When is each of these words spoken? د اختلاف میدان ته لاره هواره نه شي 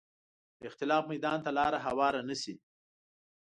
د 0.59 0.61
اختلاف 0.69 1.03
میدان 1.11 1.37
ته 1.45 1.51
لاره 1.57 1.79
هواره 1.85 2.21
نه 2.29 2.35
شي 2.41 2.55